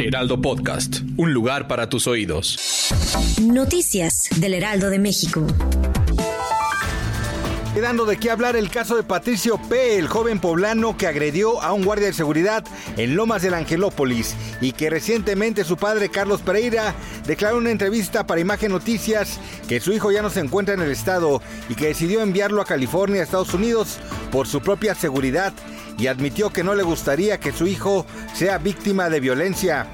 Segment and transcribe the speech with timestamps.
[0.00, 2.88] Heraldo Podcast, un lugar para tus oídos.
[3.42, 5.46] Noticias del Heraldo de México.
[7.74, 11.72] Quedando de qué hablar el caso de Patricio P., el joven poblano que agredió a
[11.72, 12.64] un guardia de seguridad
[12.96, 16.94] en Lomas del Angelópolis y que recientemente su padre Carlos Pereira
[17.26, 20.80] declaró en una entrevista para Imagen Noticias que su hijo ya no se encuentra en
[20.80, 23.98] el estado y que decidió enviarlo a California, Estados Unidos,
[24.32, 25.52] por su propia seguridad
[25.98, 29.86] y admitió que no le gustaría que su hijo sea víctima de violencia.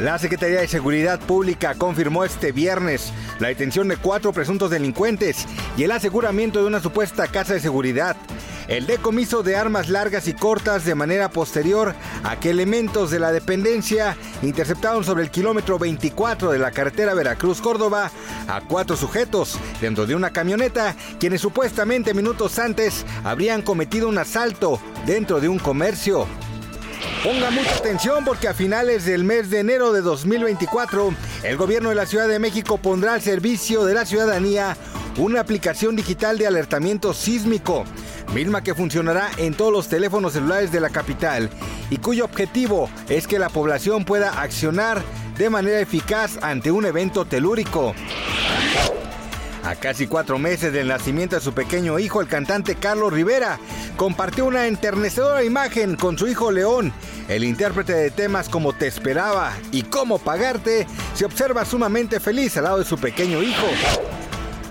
[0.00, 5.46] La Secretaría de Seguridad Pública confirmó este viernes la detención de cuatro presuntos delincuentes
[5.76, 8.16] y el aseguramiento de una supuesta casa de seguridad.
[8.68, 13.30] El decomiso de armas largas y cortas de manera posterior a que elementos de la
[13.30, 18.10] dependencia interceptaron sobre el kilómetro 24 de la carretera Veracruz-Córdoba
[18.48, 24.80] a cuatro sujetos dentro de una camioneta, quienes supuestamente minutos antes habrían cometido un asalto
[25.06, 26.26] dentro de un comercio.
[27.22, 31.94] Ponga mucha atención porque a finales del mes de enero de 2024, el gobierno de
[31.94, 34.76] la Ciudad de México pondrá al servicio de la ciudadanía
[35.18, 37.84] una aplicación digital de alertamiento sísmico,
[38.34, 41.50] misma que funcionará en todos los teléfonos celulares de la capital
[41.90, 45.02] y cuyo objetivo es que la población pueda accionar
[45.38, 47.94] de manera eficaz ante un evento telúrico.
[49.66, 53.58] A casi cuatro meses del nacimiento de su pequeño hijo, el cantante Carlos Rivera
[53.96, 56.92] compartió una enternecedora imagen con su hijo León.
[57.28, 62.64] El intérprete de temas como Te esperaba y Cómo pagarte se observa sumamente feliz al
[62.64, 63.66] lado de su pequeño hijo.